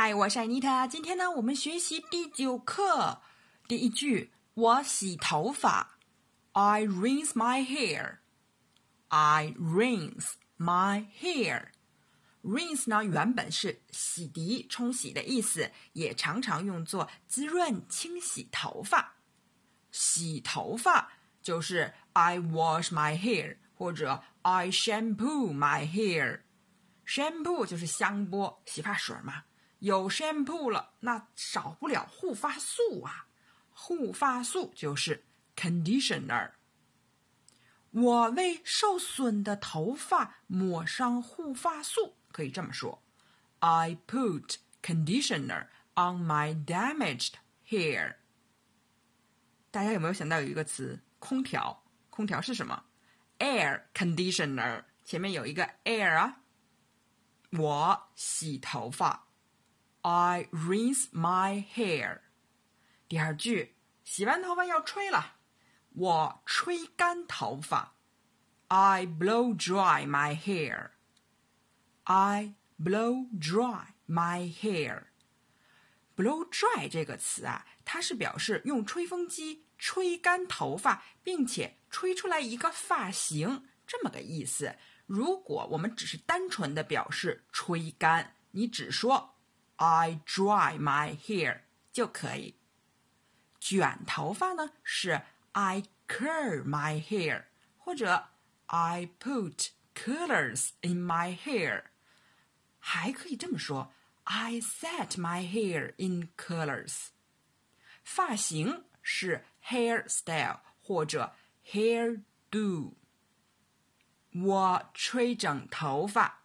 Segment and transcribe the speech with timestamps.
[0.00, 0.86] 嗨，我是艾妮塔。
[0.86, 3.20] 今天呢，我们学习第九课，
[3.66, 5.98] 第一句：我洗头发。
[6.52, 8.18] I rinse my hair.
[9.08, 11.70] I rinse my hair.
[12.44, 19.16] Rinse 呢，原本是洗涤、冲洗的意思，也常常用作滋润、清洗头发。
[19.90, 21.10] 洗头发
[21.42, 26.42] 就是 I wash my hair，或者 I shampoo my hair。
[27.04, 29.42] shampoo 就是香波、洗发水嘛。
[29.78, 33.26] 有 shampoo 了，那少不了护发素啊。
[33.70, 36.52] 护发素就是 conditioner。
[37.90, 43.02] 我为受损的头发抹上护发素，可以这么说
[43.60, 47.34] ：I put conditioner on my damaged
[47.68, 48.16] hair。
[49.70, 51.84] 大家有没有想到有一个词“空调”？
[52.10, 52.84] 空调是什么
[53.38, 56.40] ？air conditioner，前面有一个 air 啊。
[57.52, 59.27] 我洗头发。
[60.02, 62.20] I rinse my hair。
[63.08, 65.36] 第二句，洗完头发要吹了，
[65.90, 67.94] 我吹干头发。
[68.68, 70.90] I blow dry my hair.
[72.04, 75.04] I blow dry my hair.
[76.16, 84.76] blow dry 这个词啊，它是表示用吹风机吹干头发，并且吹出来一个发型，这么个意思。
[85.06, 89.37] 如果我们只是单纯的表示吹干，你只说。
[89.77, 92.55] I dry my hair 就可以。
[93.59, 95.21] 卷头发呢是
[95.53, 97.45] I curl my hair，
[97.77, 98.29] 或者
[98.67, 101.83] I put colors in my hair，
[102.79, 107.07] 还可以这么说 I set my hair in colors。
[108.03, 111.33] 发型是 hairstyle 或者
[111.65, 112.93] hairdo。
[114.33, 116.43] 我吹整头发。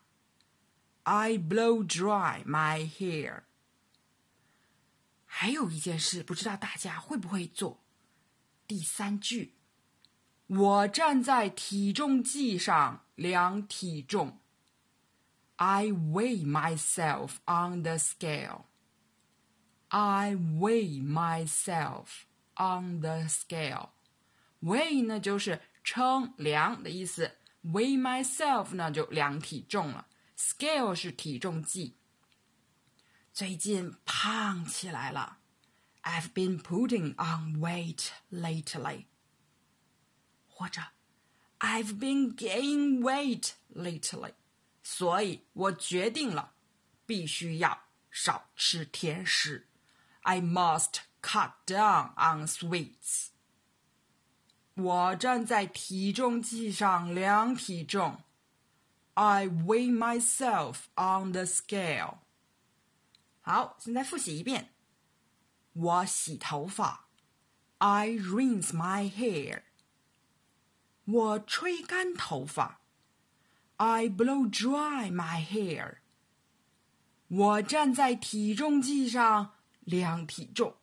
[1.04, 3.44] I blow dry my hair。
[5.26, 7.84] 还有一件事，不知道大家会不会做？
[8.68, 9.56] 第三句，
[10.48, 14.40] 我站在体重计上量体重。
[15.58, 18.66] I weigh myself on the scale.
[19.90, 22.26] I weigh myself
[22.56, 23.90] on the scale.
[24.62, 30.08] Weigh 呢就是称量的意思，weigh myself 呢就量体重了。
[30.43, 31.97] Scale 是体重计。
[33.33, 35.39] 最近胖起来了。
[36.03, 39.07] I've been putting on weight lately。
[40.47, 40.81] 或者，
[41.59, 44.35] I've been gaining weight lately。
[44.83, 46.55] 所以我决定了，
[47.05, 49.69] 必须要少吃甜食。
[50.23, 53.29] I must cut down on sweets。
[54.75, 58.23] 我站在体重计上量体重。
[59.15, 62.19] I weigh myself on the scale。
[63.41, 64.75] 好，现在复习一遍。
[65.73, 67.09] 我洗头发，
[67.79, 69.63] I rinse my hair。
[71.05, 72.81] 我吹干头发，
[73.77, 75.99] I blow dry my hair。
[77.29, 80.77] 我站在体重计上量体重，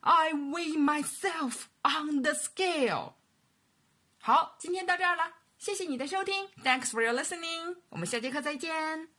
[0.00, 3.14] I weigh myself on the scale。
[4.20, 5.37] 好，今天到这儿了。
[5.59, 7.75] 谢谢你的收听，Thanks for your listening。
[7.89, 9.18] 我们下节课再见。